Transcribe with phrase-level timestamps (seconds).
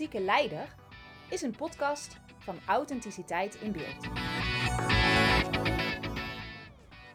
[0.00, 0.74] Authentieke Leider
[1.28, 4.08] is een podcast van Authenticiteit in Beeld.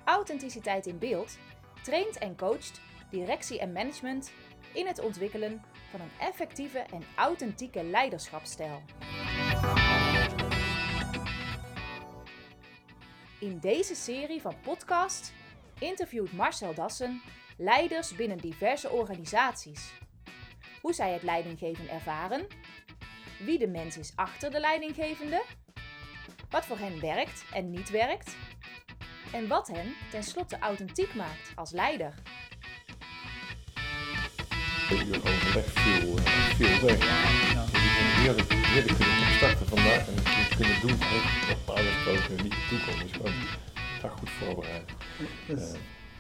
[0.04, 1.38] Authenticiteit in Beeld
[1.84, 4.32] traint en coacht directie en management
[4.74, 8.82] in het ontwikkelen van een effectieve en authentieke leiderschapsstijl.
[13.40, 15.32] In deze serie van podcasts
[15.80, 17.22] interviewt Marcel Dassen
[17.58, 19.94] leiders binnen diverse organisaties.
[20.86, 22.48] Hoe zij het leidinggeven ervaren,
[23.40, 25.44] wie de mens is achter de leidinggevende,
[26.50, 28.36] wat voor hen werkt en niet werkt,
[29.32, 32.14] en wat hen tenslotte authentiek maakt als leider.
[34.90, 37.06] Je overleg viel, eh, viel weg.
[37.54, 37.66] Ja.
[38.22, 40.98] Heerlijk, heerlijk kunnen starten vandaag en het kunnen doen
[41.66, 43.02] wat gesproken niet toekomt.
[43.02, 43.12] Dus
[44.00, 44.92] gewoon goed voorbereid.
[45.48, 45.72] Dat is,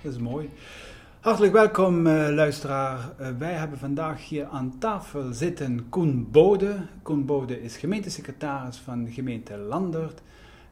[0.01, 0.49] dat is mooi.
[1.25, 3.09] Hartelijk welkom, eh, luisteraar.
[3.17, 6.75] Eh, wij hebben vandaag hier aan tafel zitten Koen Bode.
[7.01, 10.21] Koen Bode is gemeentesecretaris van de gemeente Landert.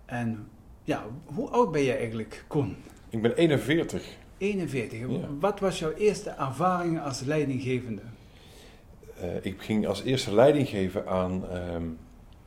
[0.05, 0.47] En
[0.83, 2.75] ja, hoe oud ben je eigenlijk, Koen?
[3.09, 4.03] Ik ben 41.
[4.37, 4.99] 41.
[4.99, 5.07] Ja.
[5.39, 8.01] Wat was jouw eerste ervaring als leidinggevende?
[9.19, 11.83] Eh, ik ging als eerste leiding geven aan ehm,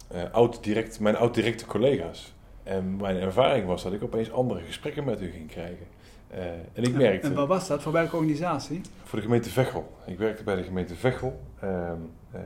[0.08, 2.34] eh, oud-direct, mijn oud-directe collega's.
[2.62, 5.86] En mijn ervaring was dat ik opeens andere gesprekken met u ging krijgen.
[6.28, 7.26] Eh, en ik merkte...
[7.26, 7.82] En wat was dat?
[7.82, 8.80] Voor welke organisatie?
[9.04, 9.96] Voor de gemeente Veghel.
[10.06, 11.40] Ik werkte bij de gemeente Veghel.
[11.60, 12.40] Ehm, eh,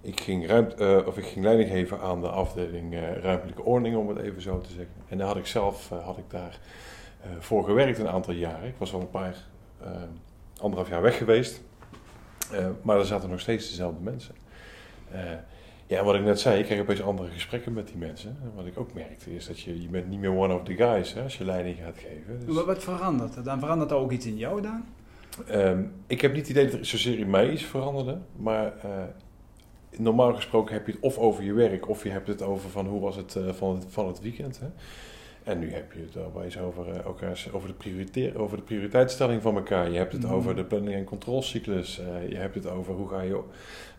[0.00, 4.08] ik, ging ruimt, eh, of ik ging leiding geven aan de afdeling ruimtelijke ordening, om
[4.08, 4.94] het even zo te zeggen.
[5.08, 6.58] En daar had ik zelf had ik daar,
[7.38, 8.68] voor gewerkt een aantal jaren.
[8.68, 9.36] Ik was al een paar,
[9.80, 9.90] eh,
[10.60, 11.60] anderhalf jaar weg geweest.
[12.82, 14.34] Maar er zaten nog steeds dezelfde mensen.
[15.88, 18.36] Ja, wat ik net zei, ik kreeg opeens andere gesprekken met die mensen.
[18.42, 20.74] En wat ik ook merkte is dat je, je bent niet meer one of the
[20.74, 22.46] guys hè, als je leiding gaat geven.
[22.46, 23.44] Dus- Wat, wat verandert er?
[23.44, 24.84] Dan verandert er ook iets in jou dan?
[25.46, 28.90] Ehm, ik heb niet het idee dat er zozeer in mij iets veranderde, maar eh,
[29.96, 32.86] normaal gesproken heb je het of over je werk, of je hebt het over van
[32.86, 34.60] hoe was het eh, van, het van het weekend.
[34.60, 34.66] Hè?
[35.48, 37.74] En nu heb je het opeens over, elkaars, over,
[38.12, 39.90] de over de prioriteitsstelling van elkaar.
[39.90, 40.32] Je hebt het Mhm.
[40.32, 41.98] over de planning- en controlecyclus.
[42.00, 43.40] eh, je hebt het over hoe, ga je,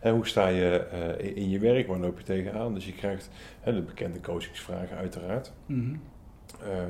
[0.00, 0.70] hè, hoe sta je
[1.18, 2.74] eh, in- je werk, waar loop je tegenaan.
[2.74, 3.30] Dus je krijgt
[3.60, 5.52] hè, de bekende coachingsvragen uiteraard.
[5.66, 5.94] Mhm.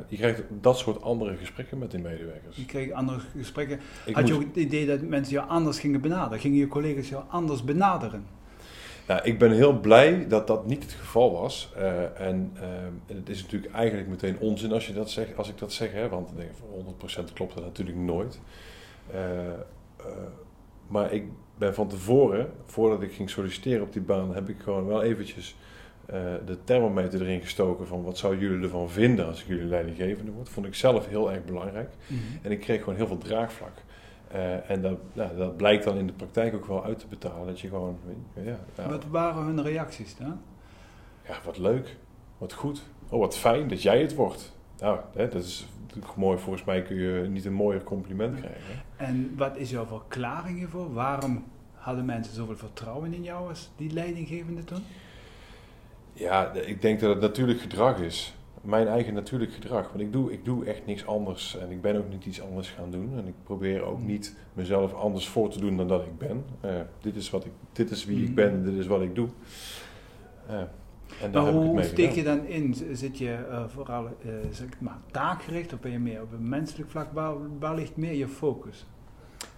[0.08, 2.56] Je krijgt dat soort andere gesprekken met de medewerkers.
[2.56, 3.80] Je kreeg andere gesprekken.
[4.06, 6.38] Ik Had je ook het idee dat mensen jou anders gingen benaderen?
[6.40, 8.24] Gingen je collega's jou anders benaderen?
[9.10, 11.72] Nou, ik ben heel blij dat dat niet het geval was.
[11.76, 15.48] Eh, en, eh, en het is natuurlijk eigenlijk meteen onzin als, je dat zegt, als
[15.48, 18.40] ik dat zeg, hè, want voor 100% klopt dat natuurlijk nooit.
[19.12, 19.54] Eh, eh,
[20.86, 21.24] maar ik
[21.58, 25.56] ben van tevoren, voordat ik ging solliciteren op die baan, heb ik gewoon wel eventjes
[26.46, 30.48] de thermometer erin gestoken van wat zouden jullie ervan vinden als ik jullie leidinggevende word.
[30.48, 31.90] Vond ik zelf heel erg belangrijk.
[32.42, 33.72] En ik kreeg gewoon heel veel draagvlak.
[34.30, 37.46] Eh, en dat, nou, dat blijkt dan in de praktijk ook wel uit te betalen.
[37.46, 37.98] Dat je gewoon,
[38.34, 40.40] ja, ja, Wat waren hun reacties dan?
[41.28, 41.96] ja, wat leuk,
[42.38, 42.82] wat goed.
[43.08, 44.52] Oh, wat fijn dat jij het wordt.
[44.78, 46.38] Nou, hè, dat is natuurlijk mooi.
[46.38, 48.60] Volgens mij kun je niet een mooier compliment krijgen.
[48.96, 49.04] hè.
[49.04, 50.92] En wat is jouw verklaring hiervoor?
[50.92, 54.82] Waarom hadden mensen zoveel vertrouwen in jou als die leidinggevende toen?
[56.12, 58.34] Ja, ik denk dat het natuurlijk gedrag is.
[58.60, 59.88] Mijn eigen natuurlijk gedrag.
[59.88, 61.56] Want ik doe, ik doe echt niks anders.
[61.56, 63.12] En ik ben ook niet iets anders gaan doen.
[63.16, 66.44] En ik probeer ook niet mezelf anders voor te doen dan dat ik ben.
[66.60, 69.14] Eh, dit, is wat ik, dit is wie ik ben en dit is wat ik
[69.14, 69.28] doe.
[70.46, 70.54] Eh,
[71.22, 72.74] en daar Maar heb ik het hoe mee steek je dan in?
[72.92, 74.08] Zit je eh, vooral
[74.50, 77.12] zeg maar, taakgericht of ben je meer op een menselijk vlak?
[77.12, 78.86] Waar, waar ligt meer je focus?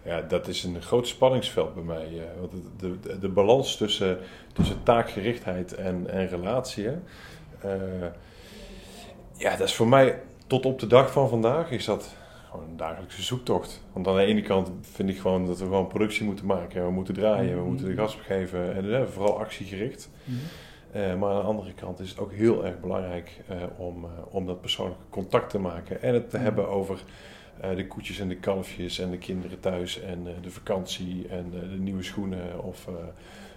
[0.05, 2.23] Ja, dat is een groot spanningsveld bij mij.
[2.41, 4.19] want de, de, de balans tussen,
[4.53, 6.87] tussen taakgerichtheid en, en relatie.
[6.87, 6.99] hè,
[9.37, 12.15] ja, dat is voor mij tot op de dag van vandaag is dat
[12.51, 13.83] gewoon een dagelijkse zoektocht.
[13.93, 16.85] Want aan de ene kant vind ik gewoon dat we gewoon productie moeten maken.
[16.85, 17.69] We moeten draaien, we Mhm.
[17.69, 18.75] moeten de gas geven.
[18.75, 20.11] En eh, vooral actiegericht.
[20.93, 24.47] Eh, maar aan de andere kant is het ook heel erg belangrijk eh, om, om
[24.47, 26.03] dat persoonlijke contact te maken.
[26.03, 26.45] En het te Mhm.
[26.45, 27.03] hebben over
[27.77, 32.03] de koetjes en de kalfjes en de kinderen thuis en de vakantie en de nieuwe
[32.03, 32.63] schoenen.
[32.65, 32.89] Of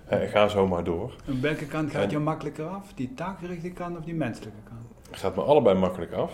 [0.09, 1.15] ga zo maar door.
[1.29, 2.93] Aan welke kant gaat En- jou makkelijker af?
[2.95, 4.79] Die taakgerichte kant of die menselijke kant?
[5.15, 6.33] Het gaat me allebei makkelijk af.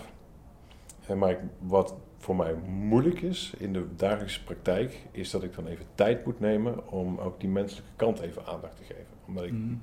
[1.06, 5.54] Eh, maar ik- wat voor mij moeilijk is in de dagelijkse praktijk, is dat ik
[5.54, 9.06] dan even tijd moet nemen om ook die menselijke kant even aandacht te geven.
[9.26, 9.74] Omdat ik Mhm.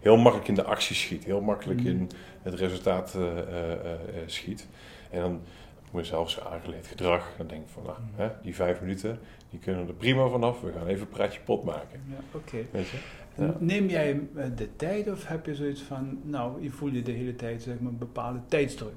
[0.00, 1.88] heel makkelijk in de actie schiet, heel makkelijk Mhm.
[1.88, 2.10] in
[2.42, 4.66] het resultaat eh, eh, schiet.
[5.10, 5.40] En dan
[5.86, 7.34] ik mezelf zo aangeleerd gedrag.
[7.36, 8.20] Dan denk ik van, nou, Mhm.
[8.22, 9.18] hè, die vijf minuten,
[9.50, 10.60] die kunnen er prima vanaf.
[10.60, 12.00] We gaan even een praatje pot maken.
[12.08, 12.56] Ja, oké.
[12.56, 12.98] Je?
[13.36, 13.56] Ja.
[13.58, 17.12] Neem jij eh, de tijd of heb je zoiets van, nou, je voelt je de
[17.12, 18.92] hele tijd zeg maar, een bepaalde tijdsdruk?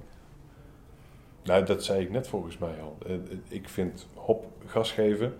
[1.44, 2.98] Nou, dat zei ik net volgens mij al.
[3.06, 3.14] Eh,
[3.48, 5.34] Ik vind hop, gas geven.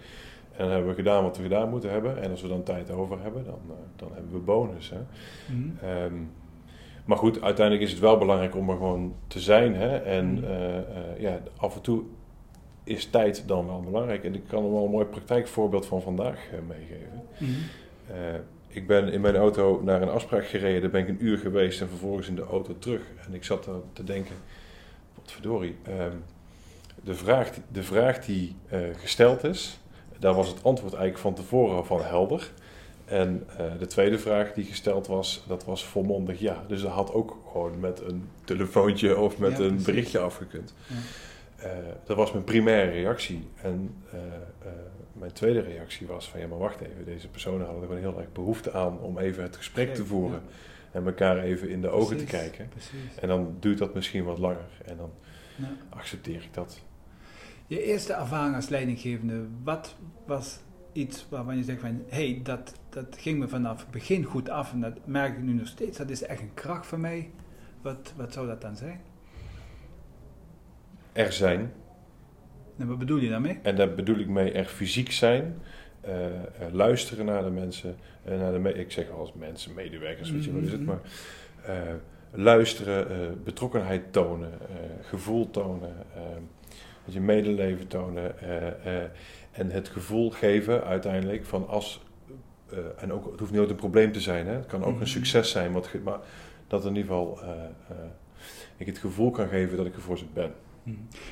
[0.52, 2.22] En dan hebben we gedaan wat we gedaan moeten hebben.
[2.22, 4.90] En als we dan tijd over hebben, dan, eh, dan hebben we bonus.
[4.90, 5.00] Hè.
[5.56, 5.86] Mhm.
[5.86, 6.14] Ehm,
[7.06, 9.76] maar goed, uiteindelijk is het wel belangrijk om er gewoon te zijn.
[9.76, 9.98] Hè?
[9.98, 10.44] En Mhm.
[10.44, 10.84] eh, eh,
[11.20, 12.04] ja, af en toe
[12.84, 14.24] is tijd dan wel belangrijk.
[14.24, 17.24] En ik kan er wel een mooi praktijkvoorbeeld van vandaag eh, meegeven.
[17.38, 17.52] Mhm.
[18.08, 18.40] Eh,
[18.72, 20.82] ik ben in mijn auto naar een afspraak gereden.
[20.82, 23.02] Daar ben ik een uur geweest en vervolgens in de auto terug.
[23.28, 24.36] En ik zat er te denken,
[25.16, 25.76] wat verdorie.
[25.84, 26.16] ehm,
[27.04, 29.80] de, vraag, die- de vraag die eh, gesteld is,
[30.20, 32.52] daar was het antwoord eigenlijk van tevoren al van helder.
[33.06, 36.64] En eh, de tweede vraag die gesteld was, dat was volmondig ja.
[36.68, 40.74] Dus dat had ook gewoon met een telefoontje of met Ja, een berichtje afgekund.
[40.88, 40.96] Ja.
[41.66, 41.72] Eh,
[42.06, 43.48] dat was mijn primaire reactie.
[43.62, 43.96] En
[45.20, 47.06] mijn tweede reactie was van ja, maar wacht even.
[47.06, 50.42] Deze personen hadden er gewoon heel erg behoefte aan om even het gesprek te voeren.
[50.92, 52.70] En elkaar even in de ogen te kijken.
[52.70, 53.16] Precies.
[53.20, 54.68] En dan duurt dat misschien wat langer.
[54.86, 55.12] En dan
[55.56, 55.70] Ja.
[55.90, 56.82] accepteer ik dat.
[57.68, 59.96] Je eerste ervaring als leidinggevende, wat
[60.26, 60.60] was
[60.92, 64.50] iets waarvan je zegt van, hé, hey, dat, dat ging me vanaf het begin goed
[64.50, 67.30] af en dat merk ik nu nog steeds, dat is echt een kracht voor mij.
[67.82, 69.02] Wat, wat zou dat dan zijn?
[71.12, 71.72] Er zijn.
[72.80, 73.60] En wat bedoel je daarmee?
[73.62, 75.56] En daar bedoel ik mee er fysiek zijn.
[76.02, 76.34] eh, eh,
[76.72, 77.96] luisteren naar de mensen.
[78.24, 80.80] eh, naar de me- ik zeg al als mensen, medewerkers, weet je wat is het.
[80.82, 80.90] Mhm.
[80.90, 81.00] Maar
[82.32, 84.52] luisteren, betrokkenheid tonen,
[85.02, 85.94] gevoel tonen.
[87.06, 88.40] dat je medeleven tonen.
[89.52, 92.02] en het gevoel geven uiteindelijk van als...
[92.98, 94.48] en ook, het hoeft niet altijd een probleem te zijn.
[94.48, 94.54] Hè?
[94.54, 95.02] Het kan ook Mhm.
[95.02, 95.72] een succes zijn.
[95.72, 96.20] Wat, maar
[96.68, 97.40] dat in ieder geval...
[98.78, 100.52] ik het gevoel kan geven dat ik er voor ze ben.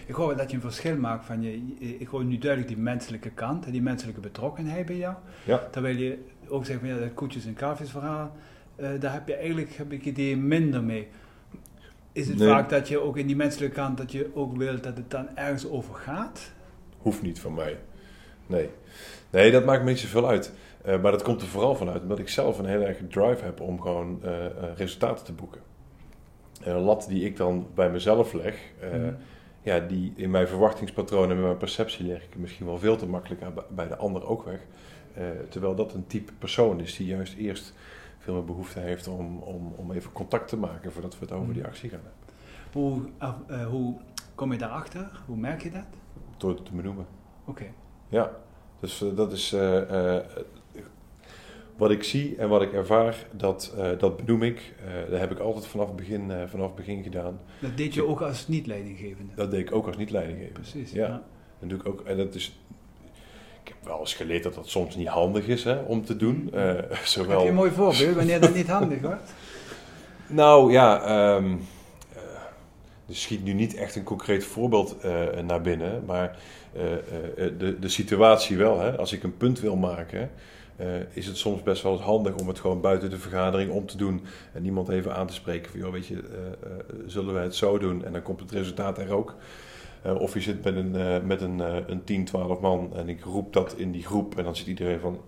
[0.06, 1.62] Ik hoor dat je een verschil maakt van je,
[2.00, 5.16] ik hoor nu duidelijk die menselijke kant, en die menselijke betrokkenheid bij jou.
[5.46, 5.68] Ja.
[5.72, 6.18] Terwijl je
[6.48, 8.36] ook zegt van ja, dat koetjes en kalfjes verhaal,
[8.76, 11.08] eh, daar heb je eigenlijk, heb ik idee, minder mee.
[12.12, 12.48] Is het Nee.
[12.50, 15.28] vaak dat je ook in die menselijke kant, dat je ook wilt dat het dan
[15.36, 16.52] ergens over gaat?
[16.98, 17.78] Hoeft niet van mij.
[18.48, 18.70] Nee.
[19.30, 20.54] Nee, dat maakt me niet zoveel uit.
[20.84, 23.62] Eh, maar dat komt er vooral vanuit omdat ik zelf een heel erg drive heb
[23.62, 24.46] om gewoon eh,
[24.76, 25.62] resultaten te boeken.
[26.64, 28.56] En een lat die ik dan bij mezelf leg,
[28.94, 29.12] Mhm.
[29.68, 33.42] Ja, die in mijn verwachtingspatroon en mijn perceptie leg ik misschien wel veel te makkelijk
[33.42, 34.60] aan- bij de ander ook weg.
[35.14, 37.74] Eh, terwijl dat een type persoon is die juist eerst
[38.20, 41.54] veel meer behoefte heeft om, om, om even contact te maken voordat we het over
[41.54, 41.70] die Mhm.
[41.72, 42.36] actie gaan hebben.
[42.72, 43.96] Hoe, af- eh, hoe
[44.36, 45.22] kom je daarachter?
[45.26, 45.86] Hoe merk je dat?
[46.38, 47.06] Door het te benoemen.
[47.46, 47.66] Oké.
[48.10, 48.32] Ja,
[48.80, 50.24] dus eh, dat is eh, eh,
[51.78, 54.74] wat ik zie en wat ik ervaar, dat, eh, dat benoem ik.
[54.86, 57.40] Eh, dat heb ik altijd vanaf het begin, eh, vanaf begin gedaan.
[57.60, 59.34] Dat deed je ook als niet-leidinggevende.
[59.36, 60.54] Dat deed ik ook als niet-leidinggever.
[60.54, 60.92] Precies.
[60.92, 61.24] Ja.
[61.60, 62.02] Dat doe ik ook.
[62.02, 62.60] En dat is.
[63.64, 66.50] Ik heb wel eens geleerd dat dat soms niet handig is hè, om te doen.
[66.54, 67.44] Eh, Heb zowel...
[67.44, 69.34] je een mooi voorbeeld wanneer dat niet handig wordt?
[70.30, 71.44] Nou ja, eh,
[73.08, 74.96] er schiet nu niet echt een concreet voorbeeld
[75.46, 76.38] naar binnen, maar
[77.58, 78.80] de, de situatie wel.
[78.80, 78.98] Hè?
[78.98, 80.32] Als ik een punt wil maken,
[80.78, 83.86] eh, is het soms best wel eens handig om het gewoon buiten de vergadering om
[83.86, 84.22] te doen
[84.54, 87.56] en iemand even aan te spreken van, joh, weet je, eh, eh, zullen wij het
[87.56, 88.06] zo doen?
[88.06, 89.36] En dan komt het resultaat er ook.
[90.20, 90.92] Of je zit met een,
[91.28, 91.60] met een,
[91.92, 95.00] een 10, 12 man en ik roep dat in die groep en dan zit iedereen
[95.00, 95.22] van,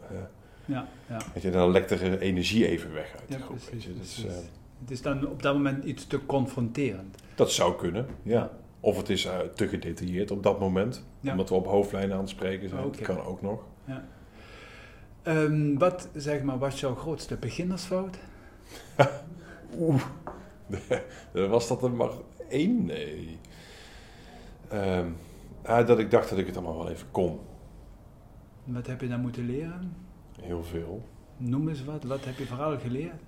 [0.65, 1.17] Ja, ja.
[1.33, 3.57] weet je, dan lekt er energie even weg uit de Ja, groep.
[3.57, 3.93] precies, weet je.
[3.93, 4.41] Dat, is, precies.
[4.81, 7.17] Het is dan op dat moment iets te confronterend.
[7.35, 8.51] dat zou kunnen, ja.
[8.79, 11.31] Of het is te gedetailleerd op dat moment, Ja.
[11.31, 12.83] omdat we op hoofdlijnen aan het spreken zijn.
[12.85, 12.97] Oké.
[12.97, 13.63] Dat kan ook nog.
[15.23, 18.17] Ehm, wat zeg maar, was jouw grootste beginnersfout?
[19.79, 20.01] Oeh,
[21.49, 22.11] was dat er maar
[22.49, 22.85] één?
[22.85, 23.37] Nee.
[24.67, 25.07] Ehm,
[25.61, 27.39] ah, dat ik dacht dat ik het allemaal wel even kon.
[28.63, 29.95] Wat heb je dan moeten leren?
[30.41, 31.03] Heel veel.
[31.37, 32.03] Noem eens wat.
[32.03, 33.21] Wat heb je vooral geleerd?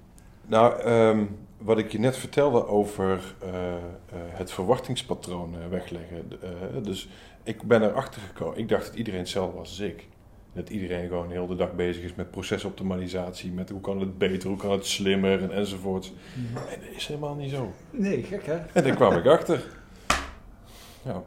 [0.48, 1.26] Nou, ehm,
[1.58, 3.82] wat ik je net vertelde over eh, eh,
[4.14, 6.30] het verwachtingspatroon eh, wegleggen.
[6.84, 7.10] dus
[7.44, 8.58] ik ben erachter gekomen.
[8.58, 10.08] Ik dacht dat iedereen hetzelfde was als ik.
[10.54, 13.52] Dat iedereen gewoon heel de dag bezig is met procesoptimalisatie.
[13.52, 16.14] Met hoe kan het beter, hoe kan het slimmer en enzovoort.
[16.36, 17.74] En dat is helemaal niet zo.
[17.92, 18.58] Nee, gek hè?
[18.74, 19.64] En daar kwam ik achter.
[21.04, 21.24] Ja,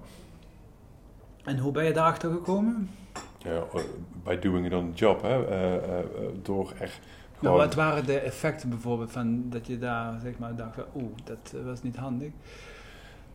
[1.45, 2.91] En hoe ben je daarachter gekomen?
[3.39, 3.81] ja eh,
[4.25, 5.23] by doing it on the job.
[5.23, 5.47] Hè.
[5.47, 6.05] eh, eh,
[6.43, 7.57] door echt Nou, gewoon...
[7.57, 11.55] wat waren de effecten bijvoorbeeld van dat je daar zeg maar dacht van oeh, dat
[11.65, 12.31] was niet handig?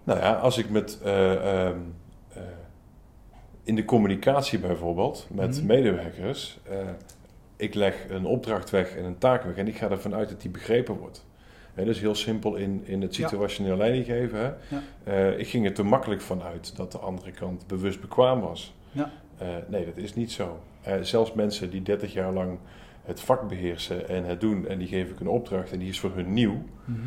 [0.04, 1.00] Nou ja, als ik met...
[1.04, 1.78] eh, ehm,
[2.34, 2.42] eh,
[3.70, 5.66] in de communicatie bijvoorbeeld, met Mhm.
[5.66, 6.60] medewerkers...
[6.70, 6.78] eh,
[7.56, 10.42] ik leg een opdracht weg en een taak weg en ik ga ervan uit dat
[10.42, 11.26] die begrepen wordt.
[11.76, 13.28] Dat is heel simpel in, in het Ja.
[13.28, 14.40] situationeel leiding geven.
[14.40, 14.46] Hè.
[14.46, 14.82] Ja.
[15.04, 18.74] Eh, ik ging er te makkelijk van uit dat de andere kant bewust bekwaam was.
[18.92, 19.12] Ja.
[19.38, 20.60] Eh, nee, dat is niet zo.
[21.02, 22.58] Zelfs mensen die 30 jaar lang
[23.04, 24.68] het vak beheersen en het doen...
[24.68, 26.64] en die geef ik een opdracht en die is voor hun nieuw...
[26.86, 27.00] Mhm.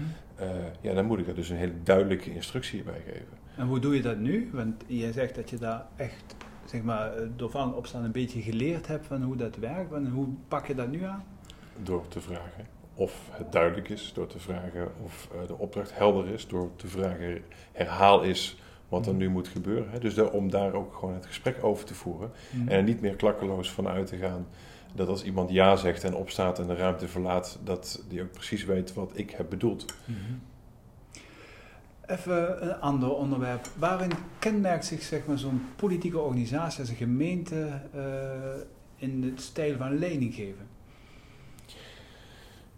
[0.81, 3.41] ja, dan moet ik er dus een hele duidelijke instructie bij geven.
[3.57, 4.51] En hoe doe je dat nu?
[4.53, 6.35] Want jij zegt dat je daar echt
[6.73, 9.93] zeg maar, door van opstaan een beetje geleerd hebt van hoe dat werkt?
[9.93, 11.25] En hoe pak je dat nu aan?
[11.83, 16.29] Door te vragen of het duidelijk is, door te vragen of eh, de opdracht helder
[16.29, 18.57] is, door te vragen herhaal is
[18.89, 19.91] wat er nu moet gebeuren.
[19.91, 19.99] Hè.
[19.99, 22.69] Dus om daar ook gewoon het gesprek over te voeren Mhm.
[22.69, 24.47] en er niet meer klakkeloos van uit te gaan
[24.95, 28.65] dat als iemand ja zegt en opstaat en de ruimte verlaat, dat die ook precies
[28.65, 29.95] weet wat ik heb bedoeld.
[30.05, 30.19] Mhm.
[32.07, 33.67] Even een ander onderwerp.
[33.79, 38.01] Waarin kenmerkt zich zeg maar, zo'n politieke organisatie als een gemeente eh,
[38.97, 40.67] in het stijl van lening geven?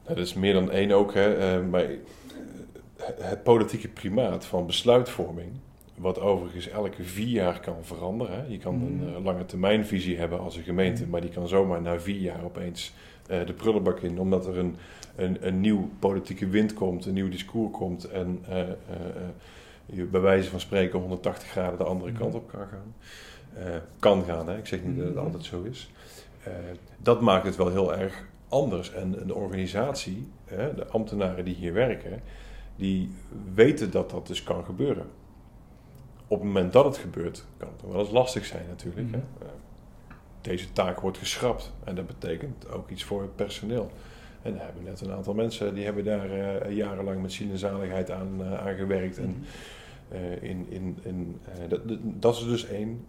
[0.05, 1.35] Nou, dat is meer dan één ook, hè.
[1.35, 1.87] eh, maar
[3.21, 5.51] het politieke primaat van besluitvorming,
[5.95, 8.37] wat overigens elke vier jaar kan veranderen.
[8.37, 8.45] Hè.
[8.47, 9.15] Je kan een Mhm.
[9.17, 11.11] eh, lange termijnvisie hebben als een gemeente, Mhm.
[11.11, 12.93] maar die kan zomaar na vier jaar opeens
[13.27, 14.77] de prullenbak in, omdat er een,
[15.17, 18.73] een, een nieuw politieke wind komt, een nieuw discours komt en eh, eh, eh,
[19.87, 22.21] je bij wijze van spreken 180 graden de andere Mhm.
[22.21, 22.95] kant op kan gaan.
[23.55, 24.57] Eh, kan gaan, hè.
[24.59, 25.25] ik zeg niet dat het Mhm.
[25.25, 25.91] altijd zo is.
[26.45, 26.53] Eh,
[26.99, 28.93] dat maakt het wel heel erg anders.
[28.93, 32.21] En de organisatie, de ambtenaren die hier werken,
[32.77, 33.11] die
[33.55, 35.07] weten dat dat dus kan gebeuren.
[36.29, 39.07] Op het moment dat het gebeurt, kan het wel eens lastig zijn natuurlijk.
[39.07, 39.15] Mhm.
[39.15, 39.47] Hè.
[40.45, 43.91] Eh, Deze taak wordt geschrapt en dat betekent ook iets voor het personeel.
[44.43, 47.51] En daar hebben we net een aantal mensen die hebben daar eh, jarenlang met ziel
[47.51, 49.19] en zaligheid aan, eh, aan gewerkt.
[49.19, 49.45] En
[50.09, 53.07] eh, in, in, in, eh, dat, dat- is dus één.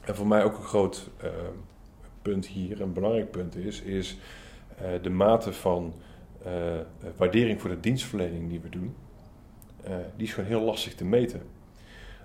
[0.00, 1.10] En voor mij ook een groot
[2.22, 4.18] punt hier, een belangrijk punt is, is
[4.78, 5.94] eh, de mate van
[6.44, 6.52] eh,
[7.16, 8.94] waardering voor de dienstverlening die we doen.
[9.84, 11.40] eh, die is gewoon heel lastig te meten.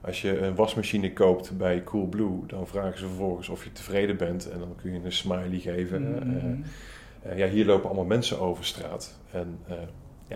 [0.01, 4.49] Als je een wasmachine koopt bij Coolblue, dan vragen ze vervolgens of je tevreden bent
[4.49, 6.01] en dan kun je een smiley geven.
[6.11, 6.37] Mhm.
[7.21, 9.19] Eh, eh, ja, hier lopen allemaal mensen over straat.
[9.31, 9.75] En eh,
[10.27, 10.35] ja,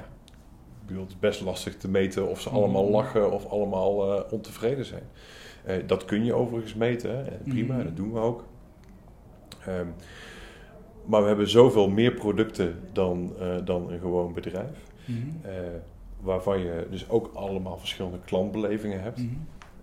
[0.82, 2.92] ik bedoel, het is best lastig te meten of ze allemaal Mhm.
[2.92, 5.04] lachen of allemaal ontevreden zijn.
[5.86, 7.84] Dat kun je overigens meten, hè, prima, Mhm.
[7.84, 8.46] dat doen we ook.
[9.66, 9.88] Ehm,
[11.06, 14.78] maar we hebben zoveel meer producten dan, dan een gewoon bedrijf.
[15.42, 15.52] Eh,
[16.24, 19.18] waarvan je dus ook allemaal verschillende klantbelevingen hebt.
[19.18, 19.28] Mhm.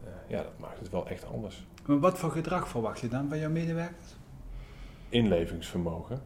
[0.05, 1.65] Eh, ja, dat maakt het wel echt anders.
[1.87, 4.19] Maar wat voor gedrag verwacht je dan van jouw medewerkers?
[5.11, 6.23] inlevingsvermogen.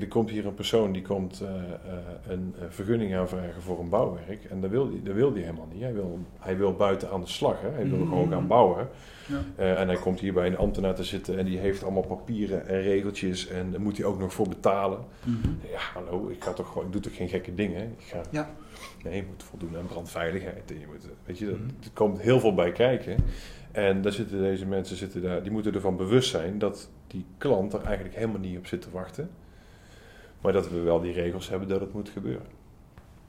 [0.00, 1.96] Er komt hier een persoon die komt eh, eh,
[2.28, 4.44] een eh, vergunning aanvragen voor een bouwwerk.
[4.44, 5.82] En dat wil hij dat wil die helemaal niet.
[5.82, 7.60] Hij wil, hij wil buiten aan de slag.
[7.60, 7.68] Hè.
[7.70, 8.08] Hij wil Mhm.
[8.08, 8.88] gewoon gaan bouwen.
[9.56, 9.64] Ja.
[9.76, 12.82] En hij komt hier bij een ambtenaar te zitten en die heeft allemaal papieren en
[12.82, 13.48] regeltjes.
[13.48, 14.98] En daar moet hij ook nog voor betalen.
[15.24, 15.48] Mhm.
[15.70, 17.82] Ja, hallo, ik, ga toch gewoon, ik doe toch geen gekke dingen.
[17.82, 18.50] Ik ga, Ja.
[19.04, 20.70] Nee, je moet voldoen aan brandveiligheid.
[20.70, 21.66] En je moet, weet je, dat, Mhm.
[21.82, 23.16] er komt heel veel bij kijken.
[23.72, 27.72] En daar zitten deze mensen zitten daar, die moeten ervan bewust zijn dat die klant
[27.72, 29.30] er eigenlijk helemaal niet op zit te wachten.
[30.44, 32.46] Maar dat we wel die regels hebben dat het moet gebeuren.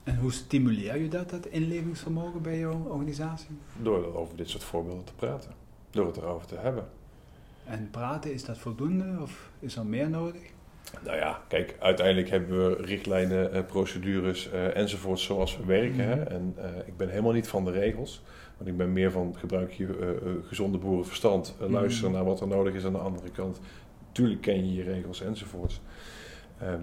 [0.04, 3.58] En hoe stimuleer je dat, dat inlevingsvermogen bij jouw organisatie?
[3.82, 5.52] Door over dit soort voorbeelden te praten.
[5.90, 6.88] Door het erover te hebben.
[7.64, 10.42] En praten, is dat voldoende of is er meer nodig?
[11.04, 16.08] Nou ja, kijk, uiteindelijk hebben we richtlijnen, eh, procedures eh, enzovoort zoals we werken.
[16.08, 16.16] Hè?
[16.16, 16.28] Mhm.
[16.28, 18.24] En eh, ik ben helemaal niet van de regels.
[18.58, 20.18] Want ik ben meer van gebruik je
[20.48, 21.56] gezonde boerenverstand.
[21.60, 22.20] Luisteren Mhm.
[22.20, 23.60] naar wat er nodig is aan de andere kant.
[24.12, 25.82] Tuurlijk ken je je regels enzovoorts.
[26.60, 26.82] Ehm,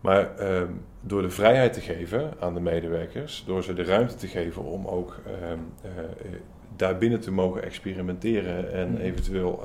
[0.00, 4.28] maar ehm, door de vrijheid te geven aan de medewerkers, door ze de ruimte te
[4.28, 6.40] geven om ook ehm, eh, eh,
[6.76, 9.00] daarbinnen te mogen experimenteren en Mhm.
[9.00, 9.62] eventueel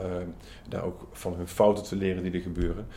[0.70, 2.88] daar ook van hun fouten te leren die er gebeuren.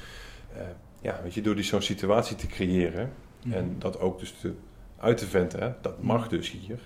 [0.56, 0.62] Eh,
[1.00, 3.12] ja, weet je, door die zo'n situatie te creëren
[3.44, 3.54] Mhm.
[3.56, 4.52] en dat ook dus te,
[4.98, 6.78] uit te venten, hè, dat mag dus hier.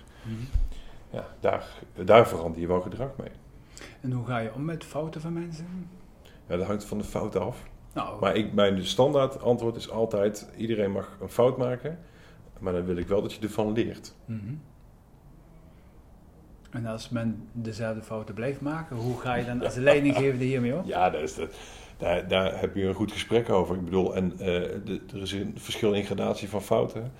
[1.09, 1.67] Ja, daar,
[2.03, 3.29] daar verander je wel gedrag mee.
[4.01, 5.89] En hoe ga je om met fouten van mensen?
[6.47, 7.68] Ja, dat hangt van de fout af.
[7.93, 11.99] Nou, Maar ik, mijn standaard antwoord is altijd: iedereen mag een fout maken,
[12.59, 14.13] maar dan wil ik wel dat je ervan leert.
[14.25, 14.53] Mhm.
[16.69, 20.85] En als men dezelfde fouten blijft maken, hoe ga je dan als leidinggevende hiermee om?
[20.85, 21.49] Ja, dat is dat,
[21.97, 23.75] daar, daar heb je een goed gesprek over.
[23.75, 24.37] Ik bedoel, en eh,
[24.85, 27.11] de, er is een verschil in gradatie van fouten.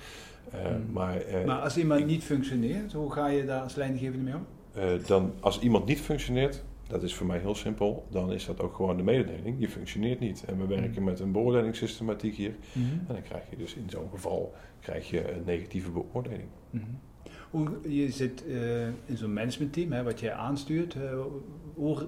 [0.51, 0.59] Eh.
[0.91, 4.45] Maar, eh, Maar als iemand niet functioneert, hoe ga je daar als leidinggevende mee om?
[5.05, 8.75] dan, als iemand niet functioneert, dat is voor mij heel simpel, dan is dat ook
[8.75, 9.55] gewoon de mededeling.
[9.59, 10.43] Je functioneert niet.
[10.47, 11.03] En we werken Hmm.
[11.03, 12.55] met een beoordelingssystematiek hier.
[12.73, 16.47] En dan krijg je dus in zo'n geval krijg je een negatieve beoordeling.
[16.69, 16.83] Mhm.
[17.49, 20.93] Hoe, je zit eh, in zo'n managementteam, hè, wat jij aanstuurt.
[20.93, 21.01] eh,
[21.73, 22.07] hoe,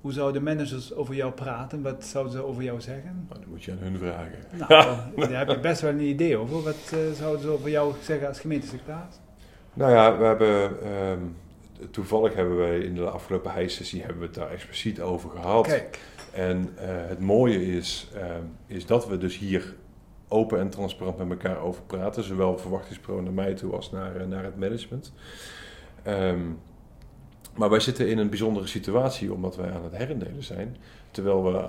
[0.00, 1.82] hoe zouden managers over jou praten?
[1.82, 3.26] Wat zouden ze over jou zeggen?
[3.28, 4.38] Maar dan moet je aan hun vragen.
[4.68, 4.96] Nou,
[5.30, 6.62] daar heb je best wel een idee over.
[6.62, 9.14] Wat eh, zouden ze over jou zeggen als gemeentesecretaris?
[9.74, 11.20] Nou ja, we hebben, ehm,
[11.90, 15.66] toevallig hebben wij in de afgelopen hijsessie hebben we het daar expliciet over gehad.
[15.66, 15.98] Kijk,
[16.32, 19.74] En eh, het mooie is, ehm, is dat we dus hier
[20.28, 22.22] open en transparant met elkaar over praten.
[22.24, 25.12] Zowel verwachtingspro naar mij toe als naar, eh, naar het management.
[26.02, 26.40] Ehm,
[27.54, 30.76] Maar wij zitten in een bijzondere situatie omdat wij aan het herindelen zijn.
[31.10, 31.66] Terwijl we uh,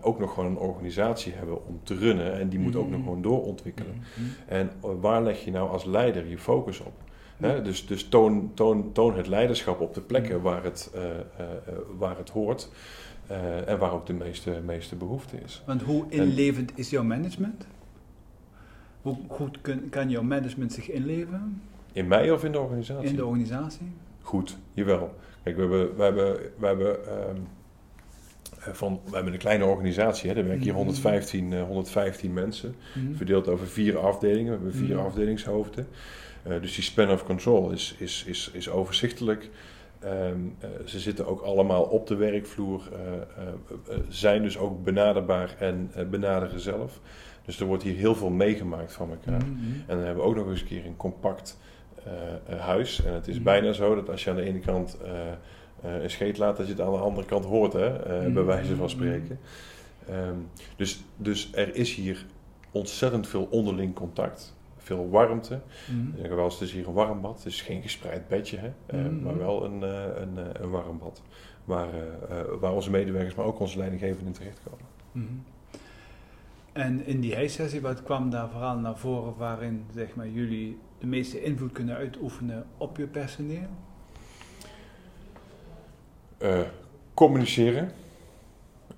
[0.00, 2.32] ook nog gewoon een organisatie hebben om te runnen.
[2.38, 3.02] En die moet ook nog Mhm.
[3.02, 3.94] gewoon doorontwikkelen.
[3.94, 4.28] Mhm.
[4.46, 4.70] En
[5.00, 6.92] waar leg je nou als leider je focus op?
[7.40, 7.62] Hè?
[7.62, 11.00] Dus, dus toon, toon, toon het leiderschap op de plekken waar het, uh,
[11.98, 12.68] waar het hoort.
[13.66, 15.62] en waar ook de meeste, meeste behoefte is.
[15.66, 17.66] Want hoe inlevend is jouw management?
[19.02, 21.62] Hoe goed kun, kan jouw management zich inleven?
[21.92, 23.08] In mij of in de organisatie?
[23.08, 23.86] In de organisatie?
[24.22, 25.14] Goed, jawel.
[25.42, 26.96] Kijk, we hebben, we hebben, we hebben,
[27.36, 27.46] um,
[28.74, 30.36] van, we hebben een kleine organisatie, hè.
[30.36, 33.14] er werken hier 115, uh, 115 mensen, Mhm.
[33.14, 34.44] verdeeld over vier afdelingen.
[34.44, 35.06] We hebben vier Mhm.
[35.06, 35.86] afdelingshoofden.
[36.46, 39.50] Uh, dus die span of control is, is, is, is overzichtelijk.
[40.04, 45.90] Um, uh, ze zitten ook allemaal op de werkvloer, uh, zijn dus ook benaderbaar en
[46.10, 47.00] benaderen zelf.
[47.44, 49.44] Dus er wordt hier heel veel meegemaakt van elkaar.
[49.44, 49.50] Mhm.
[49.86, 51.58] En dan hebben we ook nog eens een keer een compact
[52.58, 53.04] huis.
[53.04, 53.44] En het is Mhm.
[53.44, 54.98] bijna zo dat als je aan de ene kant
[55.82, 57.90] een scheet laat, dat je het aan de andere kant hoort, hè?
[58.22, 58.32] Mhm.
[58.32, 59.38] bij wijze van spreken.
[60.10, 62.26] Um, dus, dus er is hier
[62.70, 64.56] ontzettend veel onderling contact.
[64.90, 65.60] Veel warmte.
[65.90, 66.24] Mhm.
[66.24, 67.36] Ik wel is hier een warm bad.
[67.36, 68.98] Het is geen gespreid bedje, hè?
[68.98, 69.22] Mhm.
[69.22, 69.82] maar wel een,
[70.22, 71.22] een, een warm bad.
[71.64, 71.88] Waar,
[72.60, 74.84] waar onze medewerkers, maar ook onze leidinggevenden in terechtkomen.
[75.12, 75.24] Mhm.
[76.72, 81.06] En in die huissessie, wat kwam daar vooral naar voren waarin zeg maar, jullie de
[81.06, 83.68] meeste invloed kunnen uitoefenen op je personeel?
[86.42, 86.60] Uh,
[87.14, 87.90] communiceren.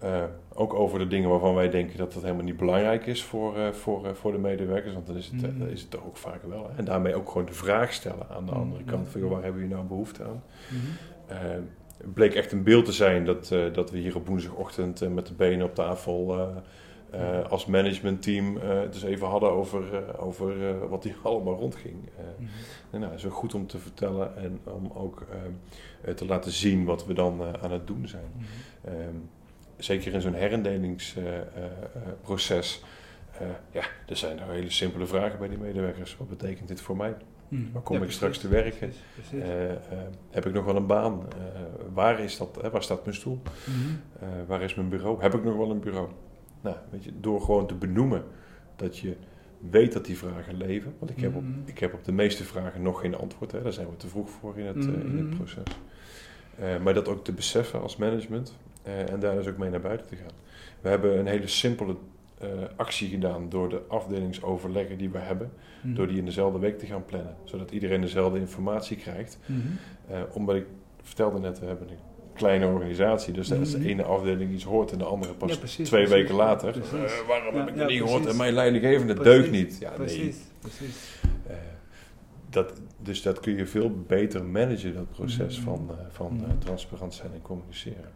[0.05, 3.57] Uh, ook over de dingen waarvan wij denken dat dat helemaal niet belangrijk is voor,
[3.57, 4.95] uh, voor, voor de medewerkers.
[4.95, 5.67] Want dan is het, mm.
[5.67, 6.69] is het ook vaak wel.
[6.71, 6.77] Hè?
[6.77, 8.59] En daarmee ook gewoon de vraag stellen aan de mm.
[8.59, 9.09] andere kant.
[9.09, 10.43] Van, joh, waar hebben jullie nou behoefte aan?
[10.71, 11.69] Mm -hmm.
[11.97, 15.35] het bleek echt een beeld te zijn dat, dat we hier op woensdagochtend met de
[15.35, 16.51] benen op tafel...
[17.49, 19.85] Als managementteam het dus even hadden over,
[20.19, 21.95] over wat hier allemaal rondging.
[21.95, 22.49] Mhm.
[22.91, 25.27] En nou, zo goed om te vertellen en om ook
[26.15, 28.33] te laten zien wat we dan aan het doen zijn.
[28.37, 29.17] Mhm.
[29.83, 32.83] Zeker in zo'n herendelingsproces.
[33.71, 36.17] ja, er zijn er hele simpele vragen bij die medewerkers.
[36.17, 37.15] Wat betekent dit voor mij?
[37.49, 37.71] Mm.
[37.73, 38.93] Waar kom ja, ik straks te werken?
[39.15, 39.43] Precies.
[40.31, 41.23] heb ik nog wel een baan?
[41.93, 43.41] waar, is dat, waar staat mijn stoel?
[43.65, 44.01] Mm -hmm.
[44.47, 45.23] waar is mijn bureau?
[45.23, 46.09] Heb ik nog wel een bureau?
[46.61, 48.25] Nou, weet je, door gewoon te benoemen
[48.77, 49.17] dat je
[49.71, 50.95] weet dat die vragen leven.
[50.99, 53.53] Want ik heb op, ik heb op de meeste vragen nog geen antwoord.
[53.53, 53.63] Hè.
[53.63, 54.95] Daar zijn we te vroeg voor in het, mm -hmm.
[54.95, 55.63] uh, in het proces.
[56.61, 58.57] Uh, maar dat ook te beseffen als management.
[58.87, 60.31] Uh, en daar dus ook mee naar buiten te gaan.
[60.81, 61.97] We hebben een hele simpele
[62.43, 65.51] uh, actie gedaan door de afdelingsoverleggen die we hebben.
[65.81, 65.89] Mhm.
[65.89, 65.95] Mm.
[65.95, 67.35] Door die in dezelfde week te gaan plannen.
[67.45, 69.39] Zodat iedereen dezelfde informatie krijgt.
[69.47, 70.27] Mm -hmm.
[70.33, 70.67] omdat ik
[71.03, 71.97] vertelde net, we hebben een
[72.35, 73.33] kleine organisatie.
[73.33, 73.83] Dus als Mhm.
[73.83, 76.21] de ene afdeling iets hoort en de andere pas Ja, precies, twee precies.
[76.23, 76.77] weken later.
[76.77, 76.83] Uh,
[77.29, 78.27] waarom Ja, heb ik ja, dat niet gehoord?
[78.27, 79.79] En mijn leidinggevende deugt niet.
[79.81, 80.35] Ja, precies, nee.
[80.61, 81.21] precies.
[81.51, 81.55] Uh,
[82.51, 85.65] dat, dus dat kun je veel beter managen, dat proces Mhm.
[85.65, 86.59] van, uh, van Mhm.
[86.59, 88.11] transparant zijn en communiceren.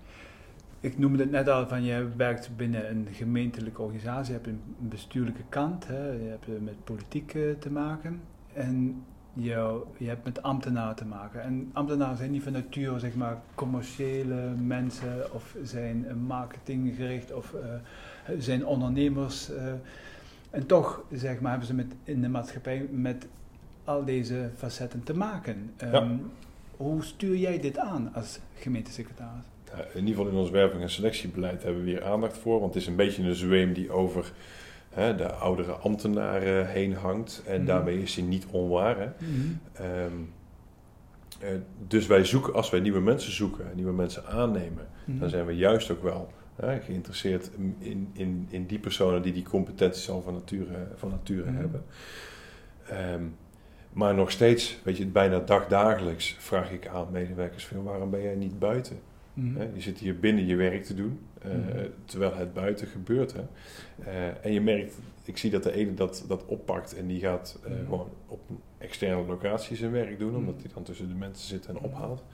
[0.87, 4.61] Ik noemde het net al, van je werkt binnen een gemeentelijke organisatie, je hebt een
[4.79, 8.20] bestuurlijke kant, hè, je hebt met politiek uh, te maken
[8.53, 11.42] en je, je hebt met ambtenaren te maken.
[11.42, 17.61] En ambtenaren zijn niet van nature zeg maar commerciële mensen of zijn marketinggericht of uh,
[18.38, 19.51] zijn ondernemers.
[19.51, 19.72] Uh,
[20.51, 23.27] en toch zeg maar, hebben ze met, in de maatschappij met
[23.85, 25.70] al deze facetten te maken.
[25.83, 26.09] Um, Ja.
[26.77, 29.44] Hoe stuur jij dit aan als gemeentesecretaris?
[29.77, 32.61] Ja, in ieder geval in ons werving- en selectiebeleid hebben we hier aandacht voor.
[32.61, 34.33] Want het is een beetje een zweem die over
[34.91, 37.43] hè, de oudere ambtenaren heen hangt.
[37.47, 37.67] En Mhm.
[37.67, 38.97] daarmee is hij niet onwaar.
[38.99, 39.09] Hè.
[40.05, 40.33] Um,
[41.43, 41.49] uh,
[41.89, 45.19] dus wij zoeken, als wij nieuwe mensen zoeken, nieuwe mensen aannemen, Mhm.
[45.19, 49.43] dan zijn we juist ook wel hè, geïnteresseerd in, in, in die personen die die
[49.43, 51.57] competenties al van nature, van nature Mhm.
[51.61, 51.85] hebben.
[53.15, 53.37] Um,
[53.93, 58.35] maar nog steeds, weet je, bijna dagdagelijks vraag ik aan medewerkers van waarom ben jij
[58.35, 58.99] niet buiten?
[59.37, 59.61] Mhm.
[59.75, 61.87] Je zit hier binnen je werk te doen, uh, Mhm.
[62.05, 63.33] terwijl het buiten gebeurt.
[63.33, 63.40] Hè?
[64.01, 67.59] Uh, en je merkt, ik zie dat de ene dat, dat oppakt en die gaat
[67.64, 67.85] uh, Mhm.
[67.85, 71.66] gewoon op een externe locatie zijn werk doen, omdat hij dan tussen de mensen zit
[71.66, 72.25] en ophaalt.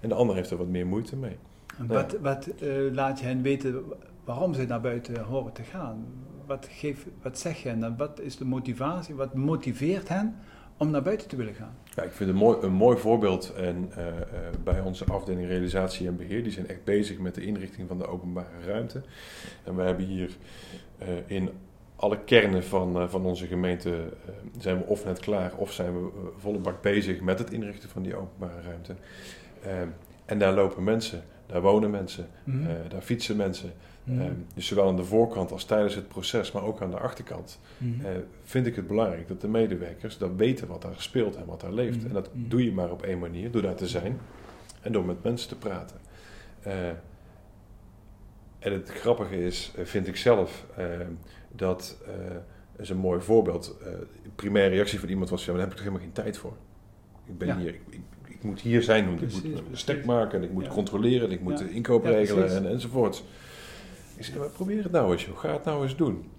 [0.00, 1.36] En de ander heeft er wat meer moeite mee.
[1.78, 2.48] En wat wat
[2.92, 3.82] laat je hen weten
[4.24, 6.04] waarom ze naar buiten horen te gaan?
[6.46, 7.96] Wat, geef, wat zeg je hen?
[7.96, 9.14] Wat is de motivatie?
[9.14, 10.36] Wat motiveert hen
[10.78, 11.76] om naar buiten te willen gaan?
[11.94, 14.12] Ja, ik vind het een mooi, een mooi voorbeeld en, uh, uh,
[14.64, 16.42] bij onze afdeling realisatie en beheer.
[16.42, 19.02] Die zijn echt bezig met de inrichting van de openbare ruimte.
[19.64, 20.36] En we hebben hier
[21.02, 21.50] uh, in
[21.96, 24.04] alle kernen van, van onze gemeente
[24.58, 28.02] zijn we of net klaar of zijn we volle bak bezig met het inrichten van
[28.02, 28.94] die openbare ruimte.
[29.62, 29.88] Ehm,
[30.24, 32.88] en daar lopen mensen, daar wonen mensen, Mhm.
[32.88, 33.72] daar fietsen mensen.
[34.08, 34.20] Mhm.
[34.20, 37.58] Uh, dus zowel aan de voorkant als tijdens het proces, maar ook aan de achterkant,
[37.78, 38.00] Mhm.
[38.00, 38.06] uh,
[38.42, 41.72] vind ik het belangrijk dat de medewerkers dat weten wat daar speelt en wat daar
[41.72, 41.96] leeft.
[41.96, 42.06] Mhm.
[42.06, 44.18] En dat doe je maar op één manier, door daar te zijn.
[44.82, 45.96] en door met mensen te praten.
[46.62, 46.88] Eh,
[48.58, 50.84] en het grappige is, eh, vind ik zelf, uh,
[51.48, 51.96] dat
[52.76, 53.76] is een mooi voorbeeld.
[54.22, 56.56] de primaire reactie van iemand was: ja, daar heb ik toch helemaal geen tijd voor.
[57.26, 60.44] Ik ben hier, ik, ik, ik, moet hier zijn, ik moet een stek maken, en
[60.44, 60.70] ik moet ja.
[60.70, 63.24] controleren, ik moet de inkoop regelen en, enzovoort.
[64.18, 65.38] Ik zeg, maar probeer het nou eens, joh.
[65.38, 66.30] ga het nou eens doen.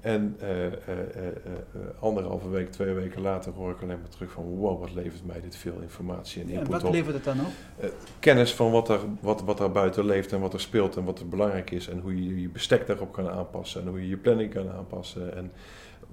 [0.00, 4.44] En uh, uh, uh, anderhalve week, twee weken later hoor ik alleen maar terug van
[4.44, 7.92] wow, wat levert mij dit veel informatie en input ja, wat levert het dan op?
[8.18, 11.18] kennis van wat er, wat, wat er buiten leeft en wat er speelt en wat
[11.18, 14.16] er belangrijk is en hoe je je bestek daarop kan aanpassen en hoe je je
[14.16, 15.36] planning kan aanpassen.
[15.36, 15.52] En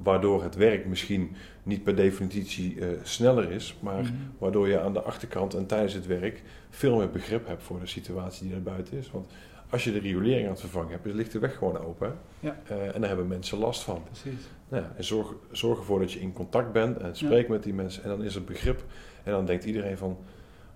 [0.03, 4.33] waardoor het werk misschien niet per definitie sneller is, maar mm -hmm.
[4.37, 7.87] waardoor je aan de achterkant en tijdens het werk veel meer begrip hebt voor de
[7.87, 9.11] situatie die er buiten is.
[9.11, 9.27] Want
[9.75, 12.17] als je de riolering aan het vervangen hebt, ligt de weg gewoon open.
[12.39, 12.57] Ja.
[12.71, 14.03] Uh, en daar hebben mensen last van.
[14.03, 14.47] Precies.
[14.69, 17.53] Nou ja, en zorg, zorg ervoor dat je in contact bent en spreekt ja.
[17.53, 18.03] met die mensen.
[18.03, 18.83] En dan is het begrip.
[19.23, 20.17] En dan denkt iedereen van,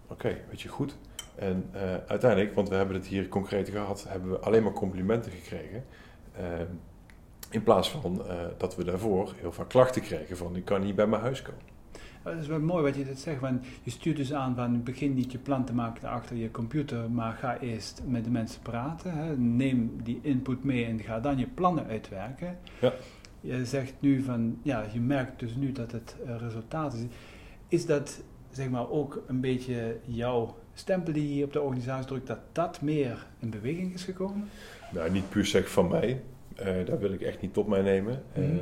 [0.03, 0.97] oké, okay, weet je goed.
[1.35, 5.31] En uh, uiteindelijk, want we hebben het hier concreet gehad, hebben we alleen maar complimenten
[5.31, 5.83] gekregen.
[6.39, 6.43] Uh,
[7.51, 8.25] in plaats van
[8.57, 11.61] dat we daarvoor heel vaak klachten kregen van, ik kan niet bij mijn huis komen.
[12.29, 15.13] Dat is wel mooi wat je dit zegt, want je stuurt dus aan van begin
[15.13, 19.11] niet je plan te maken achter je computer, maar ga eerst met de mensen praten.
[19.11, 19.37] Hè.
[19.37, 22.57] Neem die input mee en ga dan je plannen uitwerken.
[22.81, 22.93] Ja.
[23.41, 27.01] Je zegt nu van, ja, je merkt dus nu dat het resultaat is.
[27.67, 32.27] Is dat zeg maar ook een beetje jouw stempel die je op de organisatie drukt,
[32.27, 34.49] dat dat meer in beweging is gekomen?
[34.91, 36.21] Nou, niet puur zeg van mij.
[36.59, 38.23] Uh, daar wil ik echt niet op mij nemen.
[38.35, 38.53] Mm -hmm.
[38.53, 38.61] uh,